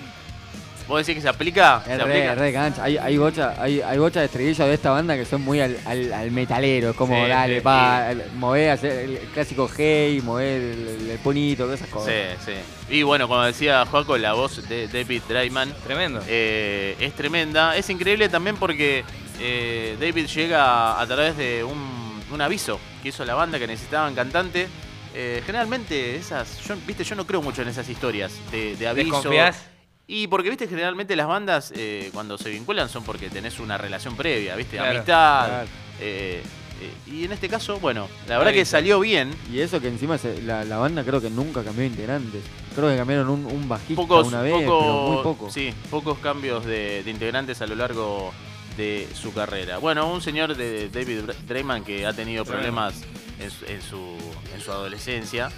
¿Vos 0.88 0.98
decís 1.06 1.16
que 1.16 1.20
se 1.20 1.28
aplica? 1.28 1.82
Es 1.86 1.98
¿Se 1.98 1.98
re, 1.98 2.02
aplica? 2.02 2.34
re 2.34 2.46
de 2.46 2.52
cancha. 2.54 2.82
Hay, 2.82 2.96
hay 2.96 3.18
bocha, 3.18 3.54
hay, 3.58 3.82
hay 3.82 3.98
bocha 3.98 4.20
de 4.20 4.26
estribillos 4.26 4.56
de 4.66 4.72
esta 4.72 4.90
banda 4.90 5.16
que 5.16 5.26
son 5.26 5.42
muy 5.42 5.60
al, 5.60 5.76
al, 5.84 6.12
al 6.14 6.30
metalero. 6.30 6.90
Es 6.90 6.96
como, 6.96 7.22
Sí, 7.22 7.28
dale, 7.28 7.56
sí, 7.56 7.60
pa, 7.60 8.08
mover, 8.36 8.70
hacer 8.70 8.92
el 9.04 9.18
clásico 9.34 9.68
hey, 9.76 10.20
mover 10.24 10.46
el, 10.62 10.88
el, 11.02 11.10
el 11.10 11.18
ponito, 11.18 11.64
todas 11.64 11.80
esas 11.80 11.92
cosas. 11.92 12.14
Sí, 12.42 12.52
sí. 12.52 12.94
Y 12.96 13.02
bueno, 13.02 13.28
como 13.28 13.42
decía 13.42 13.84
Joaco, 13.84 14.16
la 14.16 14.32
voz 14.32 14.66
de 14.66 14.88
David 14.88 15.22
Drayman 15.28 15.74
Tremendo. 15.84 16.22
eh, 16.26 16.96
es 16.98 17.12
tremenda. 17.12 17.76
Es 17.76 17.90
increíble 17.90 18.30
también 18.30 18.56
porque 18.56 19.04
eh, 19.40 19.94
David 20.00 20.26
llega 20.26 20.98
a 20.98 21.06
través 21.06 21.36
de 21.36 21.64
un, 21.64 22.22
un 22.32 22.40
aviso 22.40 22.80
que 23.02 23.10
hizo 23.10 23.26
la 23.26 23.34
banda 23.34 23.58
que 23.58 23.66
necesitaban 23.66 24.14
cantante. 24.14 24.68
Eh, 25.14 25.42
generalmente 25.44 26.16
esas, 26.16 26.60
yo, 26.66 26.74
viste, 26.86 27.04
yo 27.04 27.14
no 27.14 27.26
creo 27.26 27.42
mucho 27.42 27.60
en 27.60 27.68
esas 27.68 27.86
historias 27.90 28.32
de, 28.50 28.74
de 28.76 28.88
aviso. 28.88 29.16
¿Desconfías? 29.16 29.64
Y 30.10 30.26
porque, 30.26 30.48
viste, 30.48 30.66
generalmente 30.66 31.14
las 31.16 31.26
bandas 31.28 31.70
eh, 31.76 32.08
cuando 32.14 32.38
se 32.38 32.48
vinculan 32.48 32.88
son 32.88 33.04
porque 33.04 33.28
tenés 33.28 33.60
una 33.60 33.76
relación 33.76 34.16
previa, 34.16 34.56
viste, 34.56 34.76
Claro, 34.78 34.90
amistad. 34.92 35.46
claro. 35.48 35.68
eh, 36.00 36.42
eh, 36.80 37.10
y 37.12 37.24
en 37.24 37.32
este 37.32 37.48
caso, 37.48 37.78
bueno, 37.78 38.08
la 38.26 38.38
verdad 38.38 38.52
que 38.52 38.64
salió 38.64 39.00
bien. 39.00 39.30
Y 39.52 39.60
eso 39.60 39.80
que 39.80 39.88
encima 39.88 40.16
se- 40.16 40.40
la, 40.42 40.64
la 40.64 40.78
banda 40.78 41.04
creo 41.04 41.20
que 41.20 41.28
nunca 41.28 41.62
cambió 41.62 41.82
de 41.82 41.88
integrantes. 41.88 42.42
Creo 42.74 42.88
que 42.88 42.96
cambiaron 42.96 43.28
un, 43.28 43.44
un 43.46 43.68
bajista 43.68 44.00
pocos, 44.00 44.28
una 44.28 44.40
vez, 44.40 44.52
poco- 44.54 44.78
pero 44.80 45.08
muy 45.12 45.22
poco. 45.22 45.50
Sí, 45.50 45.74
pocos 45.90 46.18
cambios 46.20 46.64
de, 46.64 47.02
de 47.02 47.10
integrantes 47.10 47.60
a 47.60 47.66
lo 47.66 47.74
largo 47.74 48.32
de 48.78 49.08
su 49.12 49.34
carrera. 49.34 49.76
Bueno, 49.78 50.10
un 50.10 50.22
señor 50.22 50.56
de 50.56 50.88
David 50.88 51.22
Dra- 51.24 51.34
Drayman 51.46 51.84
que 51.84 52.06
ha 52.06 52.12
tenido 52.14 52.44
problemas 52.46 52.94
en 53.40 53.50
su, 53.50 53.64
en 53.66 53.82
su, 53.82 54.16
en 54.54 54.60
su 54.62 54.70
adolescencia, 54.70 55.50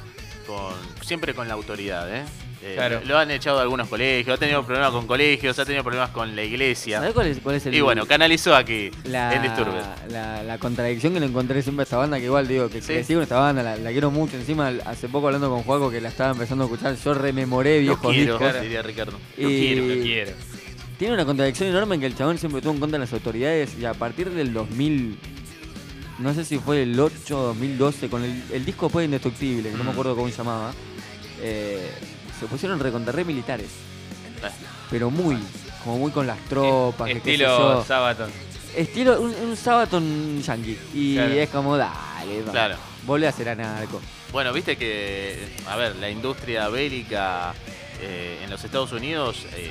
con, 0.46 0.72
siempre 1.06 1.34
con 1.34 1.46
la 1.46 1.54
autoridad, 1.54 2.12
¿eh? 2.12 2.24
Eh, 2.62 2.74
Claro. 2.74 3.00
Lo 3.06 3.16
han 3.16 3.30
echado 3.30 3.56
de 3.56 3.62
algunos 3.62 3.88
colegios, 3.88 4.36
ha 4.36 4.38
tenido 4.38 4.62
problemas 4.64 4.90
con 4.92 5.06
colegios, 5.06 5.58
ha 5.58 5.64
tenido 5.64 5.82
problemas 5.82 6.10
con 6.10 6.36
la 6.36 6.42
iglesia. 6.44 6.98
¿Sabés 6.98 7.14
cuál 7.14 7.26
es, 7.28 7.38
cuál 7.38 7.56
es 7.56 7.64
el, 7.66 7.74
Y 7.74 7.80
bueno, 7.80 8.04
canalizó 8.06 8.54
aquí 8.54 8.90
la, 9.04 9.34
en 9.34 9.42
Disturbed. 9.42 9.80
la, 10.10 10.42
la 10.42 10.58
contradicción 10.58 11.14
que 11.14 11.20
le 11.20 11.26
encontré 11.26 11.62
siempre 11.62 11.82
a 11.82 11.84
esta 11.84 11.96
banda, 11.96 12.18
que 12.18 12.26
igual 12.26 12.46
digo, 12.46 12.68
que 12.68 12.82
Sí. 12.82 12.88
crecí 12.88 13.14
con 13.14 13.22
esta 13.22 13.38
banda, 13.38 13.62
la, 13.62 13.76
la 13.76 13.90
quiero 13.92 14.10
mucho. 14.10 14.36
Encima, 14.36 14.72
hace 14.84 15.08
poco 15.08 15.28
hablando 15.28 15.48
con 15.48 15.62
Juaco, 15.62 15.90
que 15.90 16.00
la 16.02 16.10
estaba 16.10 16.32
empezando 16.32 16.64
a 16.64 16.66
escuchar, 16.66 16.96
yo 16.96 17.14
rememoré 17.14 17.76
Lo 17.76 17.80
viejos 17.96 18.12
quiero, 18.14 18.38
discos. 18.38 18.60
diría 18.60 18.82
Ricardo. 18.82 19.18
Y- 19.38 19.42
Lo 19.42 19.48
quiero. 19.48 19.86
Lo 19.94 20.02
quiero. 20.02 20.32
tiene 20.98 21.14
una 21.14 21.24
contradicción 21.24 21.70
enorme 21.70 21.94
en 21.94 22.00
que 22.02 22.06
el 22.08 22.14
chabón 22.16 22.36
siempre 22.36 22.58
estuvo 22.58 22.74
en 22.74 22.80
contra 22.80 22.98
de 22.98 23.04
las 23.06 23.12
autoridades 23.14 23.70
y 23.80 23.86
a 23.86 23.94
partir 23.94 24.28
del 24.28 24.52
2000, 24.52 25.16
no 26.18 26.34
sé 26.34 26.44
si 26.44 26.58
fue 26.58 26.82
el 26.82 27.00
8 27.00 27.38
o 27.40 27.42
2012, 27.46 28.10
con 28.10 28.22
el, 28.22 28.42
el 28.52 28.66
disco 28.66 28.84
después 28.86 29.00
de 29.02 29.04
Indestructible, 29.06 29.70
que 29.70 29.76
no 29.78 29.84
me 29.84 29.90
Mm. 29.90 29.92
acuerdo 29.94 30.14
cómo 30.14 30.28
se 30.28 30.36
llamaba, 30.36 30.72
eh, 31.40 31.90
se 32.40 32.46
pusieron 32.46 32.80
recontra 32.80 33.12
re 33.12 33.24
militares, 33.24 33.68
Eh, 34.42 34.48
pero 34.90 35.10
muy, 35.10 35.36
como 35.84 35.98
muy 35.98 36.10
con 36.10 36.26
las 36.26 36.38
tropas, 36.48 37.06
que 37.08 37.18
Estilo. 37.18 37.84
Sabaton. 37.86 38.30
Estilo, 38.74 39.20
un, 39.20 39.34
un 39.34 39.56
Sabaton 39.56 40.40
yankee. 40.42 40.78
Y 40.94 41.14
Claro. 41.16 41.32
es 41.34 41.48
como, 41.50 41.76
dale, 41.76 42.42
va, 42.46 42.50
Claro. 42.52 42.76
volvé 43.04 43.26
a 43.28 43.32
ser 43.32 43.50
anarco. 43.50 44.00
Bueno, 44.32 44.52
viste 44.52 44.76
que, 44.76 45.38
a 45.68 45.76
ver, 45.76 45.96
la 45.96 46.08
industria 46.08 46.68
bélica 46.68 47.52
eh, 48.00 48.40
en 48.44 48.48
los 48.50 48.62
Estados 48.64 48.92
Unidos, 48.92 49.44
eh, 49.56 49.70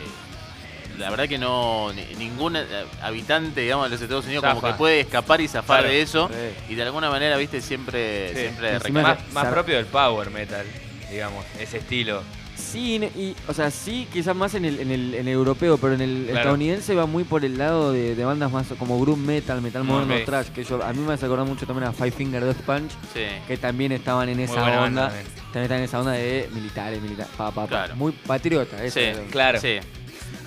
la 0.99 1.09
verdad 1.09 1.27
que 1.29 1.37
no, 1.39 1.91
ni- 1.93 2.13
ningún 2.15 2.57
eh, 2.57 2.65
habitante, 3.01 3.61
digamos, 3.61 3.85
de 3.85 3.89
los 3.91 4.01
Estados 4.01 4.25
Unidos 4.25 4.43
como 4.45 4.61
que 4.61 4.73
puede 4.73 4.99
escapar 4.99 5.39
y 5.41 5.47
zafar 5.47 5.79
Claro. 5.79 5.87
de 5.93 6.01
eso. 6.01 6.27
Sí. 6.29 6.73
Y 6.73 6.75
de 6.75 6.83
alguna 6.83 7.09
manera, 7.09 7.37
viste, 7.37 7.61
siempre, 7.61 8.29
Sí. 8.33 8.39
siempre 8.41 8.91
Más, 9.01 9.17
más 9.31 9.47
propio 9.47 9.77
del 9.77 9.85
power 9.87 10.29
metal, 10.29 10.65
digamos, 11.09 11.43
ese 11.57 11.77
estilo. 11.77 12.21
Sí, 12.59 12.95
y, 13.15 13.35
o 13.47 13.53
sea, 13.53 13.71
sí, 13.71 14.07
quizás 14.11 14.35
más 14.35 14.53
en 14.53 14.65
el, 14.65 14.79
en 14.79 14.91
el, 14.91 15.13
en 15.15 15.27
el 15.27 15.33
europeo, 15.33 15.77
pero 15.77 15.93
en 15.93 16.01
el 16.01 16.23
Claro. 16.25 16.37
estadounidense 16.39 16.93
va 16.93 17.05
muy 17.05 17.23
por 17.23 17.43
el 17.45 17.57
lado 17.57 17.91
de, 17.91 18.15
de 18.15 18.25
bandas 18.25 18.51
más 18.51 18.67
como 18.77 18.99
groove 18.99 19.17
metal, 19.19 19.61
metal 19.61 19.83
moderno, 19.83 20.15
Ok. 20.15 20.25
trash, 20.25 20.47
que 20.49 20.63
yo, 20.63 20.83
a 20.83 20.91
mí 20.93 20.99
me 20.99 21.13
hace 21.13 21.25
acordar 21.25 21.45
mucho 21.47 21.65
también 21.65 21.87
a 21.87 21.93
Five 21.93 22.11
Finger 22.11 22.43
Death 22.45 22.57
Punch, 22.61 22.91
Sí. 23.13 23.21
que 23.47 23.57
también 23.57 23.91
estaban 23.93 24.29
en 24.29 24.39
esa 24.41 24.53
onda, 24.83 25.07
también. 25.09 25.25
también. 25.25 25.63
están 25.63 25.77
en 25.77 25.83
esa 25.83 25.99
onda 25.99 26.11
de 26.11 26.49
militares, 26.53 27.01
militares, 27.01 27.31
pa, 27.37 27.51
pa, 27.51 27.61
pa. 27.63 27.67
Claro. 27.67 27.95
muy 27.95 28.11
patriota, 28.11 28.83
eso 28.83 28.99
Sí. 28.99 29.05
Claro. 29.31 29.59
Sí. 29.59 29.77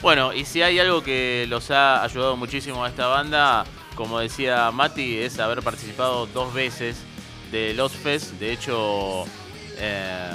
Bueno, 0.03 0.33
y 0.33 0.45
si 0.45 0.63
hay 0.63 0.79
algo 0.79 1.03
que 1.03 1.47
los 1.49 1.71
ha 1.71 2.03
ayudado 2.05 2.37
muchísimo 2.37 2.85
a 2.85 2.89
esta 2.89 3.07
banda, 3.07 3.65
como 3.95 4.19
decía 4.19 4.71
Mati, 4.71 5.19
es 5.19 5.39
haber 5.39 5.63
participado 5.63 6.27
dos 6.27 6.53
veces 6.53 6.97
de 7.53 7.73
Los 7.75 7.93
Fest. 7.93 8.33
De 8.41 8.53
hecho, 8.53 9.25
eh, 9.79 10.31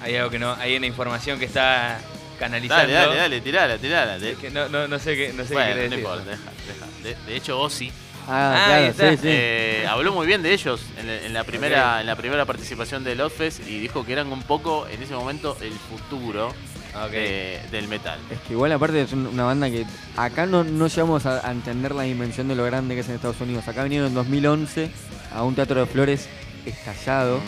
Hay 0.00 0.16
algo 0.16 0.30
que 0.30 0.38
no, 0.38 0.52
hay 0.54 0.76
una 0.76 0.86
información 0.86 1.38
que 1.38 1.44
está 1.46 1.98
canalizando. 2.38 2.92
dale, 2.92 2.92
dale, 3.06 3.16
dale, 3.16 3.40
tirala, 3.40 3.78
tirala. 3.78 4.18
De, 4.18 4.32
Es 4.32 4.38
que 4.38 4.50
no, 4.50 4.68
no, 4.68 4.86
no 4.88 4.98
sé 4.98 5.16
qué, 5.16 5.32
no 5.32 5.42
sé 5.42 5.48
qué 5.50 5.54
bueno, 5.54 5.72
quiere 5.72 5.88
no 5.88 5.96
decir. 5.96 5.98
importa, 5.98 6.24
deja, 6.30 6.50
deja. 6.66 6.86
De, 7.24 7.30
de 7.30 7.36
hecho, 7.36 7.60
Ozzy 7.60 7.90
Ah, 8.30 8.52
Ah, 8.54 8.64
claro, 8.66 8.82
ahí 8.84 8.90
está. 8.90 9.10
sí, 9.12 9.16
sí. 9.16 9.22
eh, 9.30 9.86
habló 9.88 10.12
muy 10.12 10.26
bien 10.26 10.42
de 10.42 10.52
ellos 10.52 10.82
en, 10.98 11.06
la- 11.06 11.16
en 11.22 11.32
la 11.32 11.44
primera, 11.44 12.00
en 12.02 12.06
la 12.06 12.14
primera 12.14 12.44
participación 12.44 13.02
de 13.02 13.14
Los 13.14 13.32
Fest 13.32 13.66
y 13.66 13.78
dijo 13.78 14.04
que 14.04 14.12
eran 14.12 14.30
un 14.30 14.42
poco, 14.42 14.86
en 14.86 15.02
ese 15.02 15.14
momento, 15.14 15.56
el 15.62 15.72
futuro 15.72 16.52
de- 17.10 17.58
del 17.70 17.88
metal. 17.88 18.18
Es 18.30 18.38
que 18.40 18.52
igual 18.52 18.70
aparte 18.72 19.00
es 19.00 19.12
un- 19.14 19.28
una 19.28 19.44
banda 19.44 19.70
que 19.70 19.86
acá 20.16 20.44
no, 20.44 20.62
no 20.62 20.88
llegamos 20.88 21.24
a, 21.24 21.46
a 21.46 21.50
entender 21.52 21.94
la 21.94 22.02
dimensión 22.02 22.48
de 22.48 22.54
lo 22.54 22.64
grande 22.64 22.94
que 22.94 23.00
es 23.00 23.08
en 23.08 23.14
Estados 23.14 23.40
Unidos. 23.40 23.66
Acá 23.66 23.82
vinieron 23.84 24.08
en 24.08 24.14
2011 24.14 24.90
a 25.34 25.42
un 25.42 25.54
teatro 25.54 25.80
de 25.80 25.86
flores 25.86 26.28
estallado, 26.66 27.40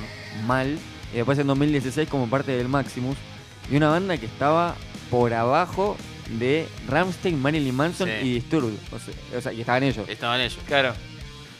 mal, 0.46 0.78
y 1.12 1.16
después 1.16 1.38
en 1.38 1.46
2016 1.46 2.08
como 2.08 2.28
parte 2.28 2.52
del 2.52 2.68
Maximus. 2.68 3.16
Y 3.70 3.76
una 3.76 3.88
banda 3.90 4.16
que 4.18 4.26
estaba 4.26 4.74
por 5.10 5.32
abajo 5.32 5.96
de 6.38 6.66
Ramstein, 6.88 7.40
Marilyn 7.40 7.74
Manson 7.74 8.08
Sí. 8.08 8.26
y 8.26 8.32
Disturbed. 8.34 8.74
O 8.92 8.98
sea, 8.98 9.14
o 9.38 9.40
sea, 9.40 9.52
y 9.52 9.60
estaban 9.60 9.82
ellos, 9.82 10.08
Estaban 10.08 10.40
ellos. 10.40 10.58
Claro. 10.66 10.94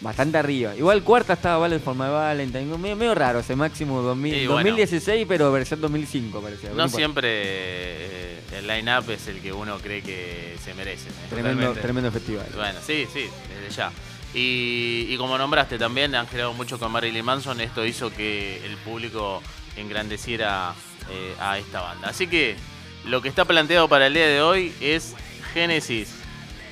bastante 0.00 0.38
arriba. 0.38 0.74
Igual 0.76 1.02
cuarta 1.02 1.34
estaba 1.34 1.58
Ballet 1.58 1.78
for 1.82 1.94
My 1.94 2.08
Valentine, 2.08 2.64
medio, 2.78 2.96
medio 2.96 3.14
raro 3.14 3.40
ese 3.40 3.54
Maximus 3.54 4.02
2000, 4.02 4.34
Y 4.34 4.46
bueno. 4.46 4.54
2016, 4.70 5.26
pero 5.28 5.52
versión 5.52 5.80
2005 5.80 6.40
parecía. 6.40 6.70
No 6.70 6.88
siempre 6.88 7.28
eh, 7.34 8.40
el 8.58 8.66
line-up 8.66 9.10
es 9.10 9.26
el 9.28 9.40
que 9.40 9.52
uno 9.52 9.76
cree 9.78 10.00
que 10.02 10.56
se 10.64 10.72
merece. 10.74 11.08
¿eh? 11.08 11.12
Tremendo, 11.28 11.50
Totalmente. 11.58 11.80
tremendo 11.82 12.10
festival. 12.12 12.46
Bueno, 12.56 12.78
sí, 12.86 13.06
sí, 13.12 13.24
desde 13.62 13.76
ya. 13.76 13.92
Y, 14.34 15.06
y 15.08 15.16
como 15.16 15.36
nombraste 15.36 15.78
también, 15.78 16.14
han 16.14 16.28
generado 16.28 16.52
mucho 16.52 16.78
con 16.78 16.92
Marilyn 16.92 17.24
Manson, 17.24 17.60
esto 17.60 17.84
hizo 17.84 18.12
que 18.12 18.64
el 18.64 18.76
público 18.78 19.42
engrandeciera 19.76 20.74
eh, 21.10 21.34
a 21.40 21.58
esta 21.58 21.80
banda. 21.80 22.08
Así 22.08 22.26
que 22.26 22.56
lo 23.04 23.22
que 23.22 23.28
está 23.28 23.44
planteado 23.44 23.88
para 23.88 24.06
el 24.06 24.14
día 24.14 24.26
de 24.26 24.42
hoy 24.42 24.72
es 24.80 25.14
Genesis 25.52 26.14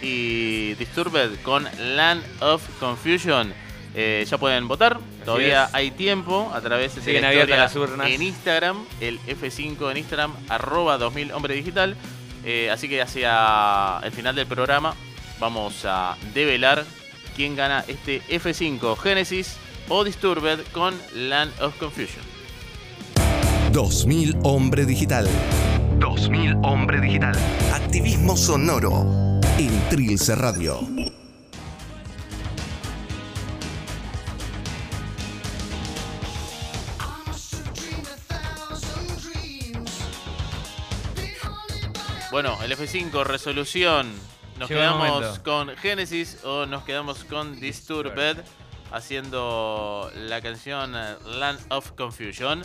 y 0.01 0.75
Disturbed 0.75 1.41
con 1.43 1.67
Land 1.97 2.23
of 2.41 2.63
Confusion. 2.79 3.53
Eh, 3.95 4.25
ya 4.29 4.39
pueden 4.39 4.69
votar, 4.69 5.01
todavía 5.25 5.65
es. 5.65 5.75
hay 5.75 5.91
tiempo 5.91 6.53
a 6.55 6.61
través 6.61 6.95
de 6.95 7.01
Siguen 7.01 7.23
las 7.51 7.75
urnas. 7.75 8.09
en 8.09 8.23
Instagram, 8.23 8.85
el 9.01 9.19
F5 9.21 9.91
en 9.91 9.97
Instagram, 9.97 10.33
arroba 10.49 10.99
2000 10.99 11.33
hombre 11.33 11.55
digital. 11.55 11.97
Eh, 12.45 12.71
así 12.71 12.89
que 12.89 13.03
hacia 13.03 13.99
el 14.05 14.13
final 14.13 14.37
del 14.37 14.47
programa 14.47 14.95
vamos 15.41 15.85
a 15.85 16.17
develar 16.35 16.85
quién 17.39 17.55
gana 17.55 17.85
este 17.87 18.21
F5, 18.23 18.97
Genesis 18.97 19.55
o 19.89 20.03
Disturbed 20.03 20.59
con 20.73 20.93
Land 21.15 21.53
of 21.63 21.77
Confusion. 21.79 22.25
2000 23.71 24.41
Hombre 24.43 24.85
Digital. 24.85 25.29
2000 26.01 26.57
Hombre 26.65 27.01
Digital. 27.01 27.37
Activismo 27.73 28.37
sonoro 28.37 29.39
en 29.57 29.89
Trilce 29.89 30.35
Radio. 30.35 30.81
Bueno, 42.33 42.59
el 42.65 42.73
F5, 42.73 43.25
resolución. 43.25 44.38
Nos 44.59 44.69
Llegó 44.69 44.81
quedamos 44.81 45.39
con 45.39 45.77
Genesis 45.77 46.39
o 46.45 46.67
nos 46.67 46.83
quedamos 46.83 47.23
con 47.25 47.61
Disturbed 47.61 48.39
haciendo 48.91 50.11
la 50.17 50.41
canción 50.41 50.95
eh, 50.97 51.15
Land 51.39 51.61
of 51.71 51.93
Confusion. 51.93 52.63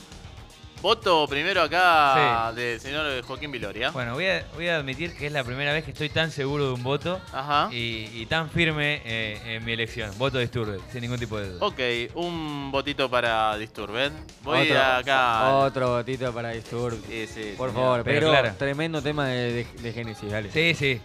Voto 0.83 1.25
primero 1.29 1.61
acá 1.61 2.51
del 2.53 2.77
señor 2.77 3.23
Joaquín 3.23 3.53
Viloria. 3.53 3.91
Bueno, 3.91 4.15
voy 4.15 4.25
a, 4.27 4.45
voy 4.53 4.67
a 4.67 4.75
admitir 4.75 5.15
que 5.15 5.27
es 5.27 5.31
la 5.31 5.41
primera 5.45 5.71
vez 5.71 5.85
que 5.85 5.91
estoy 5.91 6.09
tan 6.09 6.29
seguro 6.29 6.65
de 6.67 6.73
un 6.73 6.83
voto 6.83 7.21
Ajá. 7.31 7.69
y, 7.71 8.09
y 8.13 8.25
tan 8.25 8.49
firme 8.49 9.01
eh, 9.05 9.39
en 9.55 9.63
mi 9.63 9.71
elección. 9.71 10.11
Voto 10.17 10.39
Disturbed, 10.39 10.81
sin 10.91 10.99
ningún 10.99 11.17
tipo 11.19 11.39
de 11.39 11.51
duda. 11.51 11.65
Ok, 11.65 11.79
un 12.15 12.69
votito 12.69 13.09
para 13.09 13.55
Disturbed. 13.55 14.11
Voy 14.41 14.69
otro, 14.69 14.83
acá. 14.83 15.55
Otro 15.55 15.89
botito 15.91 16.33
para 16.33 16.49
Disturbed. 16.49 16.99
Sí, 17.07 17.27
sí, 17.27 17.53
Por 17.57 17.69
señor. 17.69 17.81
favor, 17.85 18.03
Pero 18.03 18.19
pero, 18.19 18.29
claro. 18.31 18.55
tremendo 18.57 19.01
tema 19.01 19.27
de, 19.27 19.53
de, 19.53 19.67
de 19.81 19.93
Genesis, 19.93 20.29
dale. 20.29 20.51
Sí, 20.51 20.75
sí. 20.75 21.01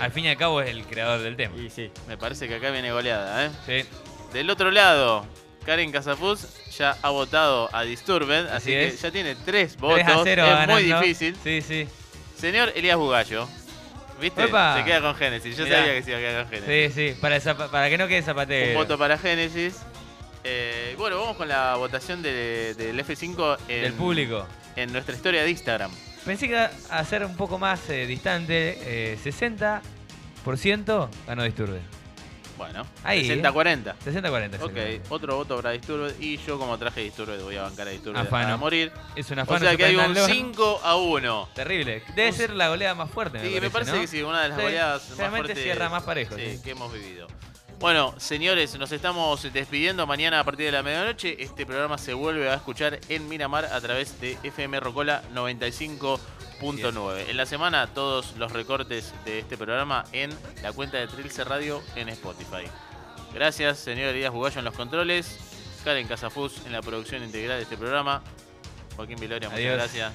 Al 0.00 0.10
fin 0.10 0.24
y 0.24 0.28
al 0.28 0.38
cabo 0.38 0.62
es 0.62 0.70
el 0.70 0.84
creador 0.86 1.20
del 1.20 1.36
tema. 1.36 1.54
Y 1.58 1.68
sí. 1.68 1.90
Me 2.08 2.16
parece 2.16 2.48
que 2.48 2.54
acá 2.54 2.70
viene 2.70 2.90
goleada, 2.90 3.44
¿eh? 3.44 3.50
Sí. 3.66 3.86
Del 4.32 4.48
otro 4.48 4.70
lado, 4.70 5.26
Karen 5.64 5.92
Casapuz 5.92 6.46
ya 6.76 6.96
ha 7.02 7.10
votado 7.10 7.68
a 7.72 7.82
Disturbed, 7.82 8.46
así, 8.46 8.56
Así 8.56 8.70
que 8.70 8.86
es. 8.88 9.00
ya 9.02 9.10
tiene 9.10 9.34
tres 9.34 9.76
votos. 9.76 10.00
3 10.04 10.08
a 10.16 10.20
0 10.24 10.42
es 10.44 10.48
ganando. 10.50 10.72
muy 10.74 10.82
difícil. 10.84 11.36
Sí, 11.42 11.62
sí. 11.62 11.86
Señor 12.36 12.72
Elías 12.74 12.96
Bugallo, 12.96 13.48
¿viste? 14.20 14.42
Se 14.42 14.84
queda 14.84 15.00
con 15.00 15.14
Génesis. 15.14 15.56
Yo 15.56 15.64
Mirá. 15.64 15.78
sabía 15.78 15.94
que 15.94 16.02
se 16.02 16.10
iba 16.10 16.18
a 16.18 16.22
quedar 16.22 16.42
con 16.44 16.52
Génesis. 16.52 16.94
Sí, 16.94 17.12
sí. 17.14 17.18
Para, 17.20 17.88
que 17.90 17.98
no 17.98 18.08
quede 18.08 18.18
Un 18.18 18.24
zapatero. 18.24 18.78
voto 18.78 18.98
para 18.98 19.16
Génesis. 19.18 19.76
Eh, 20.44 20.94
bueno, 20.98 21.20
vamos 21.20 21.36
con 21.36 21.46
la 21.46 21.76
votación 21.76 22.20
de- 22.22 22.74
del 22.74 22.98
F5 22.98 23.58
en, 23.68 23.82
del 23.82 23.92
público. 23.92 24.44
en 24.74 24.92
nuestra 24.92 25.14
historia 25.14 25.44
de 25.44 25.50
Instagram. 25.50 25.92
Pensé 26.24 26.46
que 26.48 26.52
iba 26.54 26.70
a 26.90 27.04
ser 27.04 27.24
un 27.24 27.36
poco 27.36 27.58
más 27.60 27.88
eh, 27.90 28.06
distante. 28.06 28.76
eh, 28.80 29.18
60% 29.22 31.08
ganó 31.26 31.42
Disturbed. 31.44 31.80
Bueno, 32.62 32.86
Ahí, 33.04 33.28
60-40. 33.28 33.94
60-40. 34.04 34.62
Ok, 34.62 35.10
otro 35.10 35.36
voto 35.36 35.56
para 35.56 35.70
Disturbed 35.72 36.14
y 36.20 36.36
yo 36.38 36.58
como 36.58 36.78
traje 36.78 37.00
Disturbed 37.02 37.42
voy 37.42 37.56
a 37.56 37.62
bancar 37.62 37.88
a 37.88 37.90
Disturbed 37.90 38.20
Afano. 38.20 38.54
a 38.54 38.56
morir. 38.56 38.92
Es 39.16 39.30
una 39.30 39.42
O 39.42 39.46
fan 39.46 39.60
sea 39.60 39.76
que 39.76 39.84
hay 39.84 39.96
un 39.96 40.14
5 40.14 40.80
a 40.84 40.96
1. 40.96 41.48
Terrible. 41.54 42.02
Debe 42.14 42.28
Un- 42.30 42.34
ser 42.34 42.50
la 42.50 42.68
goleada 42.68 42.94
más 42.94 43.10
fuerte. 43.10 43.40
Sí, 43.40 43.60
me 43.60 43.70
parece 43.70 43.92
¿no? 43.92 44.00
que 44.00 44.06
sí, 44.06 44.22
una 44.22 44.42
de 44.42 44.48
las 44.50 44.58
Sí, 44.58 44.64
goleadas 44.64 45.10
más 45.18 45.30
fuertes 45.30 45.58
cierra 45.62 45.88
más 45.88 46.02
parejo, 46.04 46.36
sí, 46.36 46.56
sí. 46.56 46.62
que 46.62 46.70
hemos 46.70 46.92
vivido. 46.92 47.26
Bueno, 47.80 48.14
señores, 48.18 48.78
nos 48.78 48.92
estamos 48.92 49.42
despidiendo 49.52 50.06
mañana 50.06 50.38
a 50.38 50.44
partir 50.44 50.66
de 50.66 50.72
la 50.72 50.84
medianoche. 50.84 51.42
Este 51.42 51.66
programa 51.66 51.98
se 51.98 52.14
vuelve 52.14 52.48
a 52.48 52.54
escuchar 52.54 53.00
en 53.08 53.28
Miramar 53.28 53.64
a 53.64 53.80
través 53.80 54.20
de 54.20 54.38
FM 54.44 54.78
Rocola 54.78 55.22
95.9. 56.62 57.28
En 57.28 57.36
la 57.36 57.46
semana, 57.46 57.86
todos 57.88 58.34
los 58.36 58.52
recortes 58.52 59.12
de 59.24 59.40
este 59.40 59.56
programa 59.56 60.04
en 60.12 60.30
la 60.62 60.72
cuenta 60.72 60.98
de 60.98 61.06
Trilce 61.08 61.44
Radio 61.44 61.82
en 61.96 62.08
Spotify. 62.10 62.64
Gracias, 63.34 63.78
señor 63.78 64.08
Elías 64.08 64.32
Bugallo 64.32 64.58
en 64.60 64.64
los 64.64 64.74
controles. 64.74 65.38
Karen 65.84 66.06
Casafuz 66.06 66.64
en 66.66 66.72
la 66.72 66.80
producción 66.80 67.24
integral 67.24 67.56
de 67.58 67.64
este 67.64 67.76
programa. 67.76 68.22
Joaquín 68.96 69.18
Viloria, 69.18 69.48
muchas 69.48 69.64
Adiós. 69.64 69.76
gracias. 69.76 70.12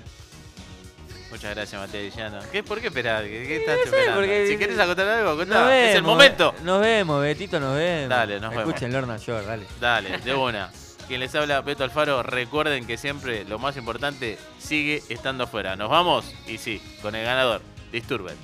Muchas 1.30 1.56
gracias, 1.56 1.82
Matías 1.82 2.16
Villano. 2.16 2.40
¿Qué, 2.54 2.64
¿Por 2.64 2.80
qué 2.80 2.88
esperar? 2.88 3.24
¿Qué, 3.26 3.30
qué 3.46 3.58
estás 3.58 3.80
esperando? 3.84 4.22
porque- 4.22 4.48
Si 4.48 4.58
querés 4.58 4.80
acotar 4.80 5.08
algo, 5.10 5.32
acotá. 5.32 5.78
Es 5.90 5.96
el 5.96 6.04
momento. 6.04 6.56
Nos 6.64 6.80
vemos, 6.80 7.22
Betito, 7.22 7.60
nos 7.60 7.76
vemos. 7.76 8.10
Dale, 8.10 8.40
nos 8.40 8.52
vemos. 8.52 8.68
Escuchen 8.70 8.94
Lorna 8.94 9.18
Shore, 9.18 9.46
dale. 9.46 9.66
Dale, 9.82 10.18
de 10.20 10.34
una. 10.34 10.72
Quien 11.08 11.22
les 11.22 11.34
habla, 11.36 11.62
Beto 11.62 11.86
Alfaro, 11.86 12.22
recuerden 12.22 12.86
que 12.86 12.98
siempre 12.98 13.46
lo 13.46 13.60
más 13.60 13.78
importante 13.78 14.38
sigue 14.60 15.02
estando 15.08 15.46
afuera. 15.46 15.78
¿Nos 15.78 15.90
vamos? 15.90 16.34
Y 16.48 16.58
sí, 16.58 16.82
con 17.02 17.16
el 17.16 17.24
ganador. 17.24 17.62
Disturbed. 17.94 18.36